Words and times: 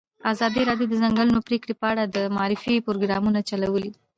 ازادي 0.31 0.61
راډیو 0.69 0.87
د 0.89 0.91
د 0.97 0.99
ځنګلونو 1.03 1.45
پرېکول 1.47 1.73
په 1.81 1.85
اړه 1.91 2.03
د 2.15 2.17
معارفې 2.35 2.83
پروګرامونه 2.87 3.39
چلولي. 3.49 3.91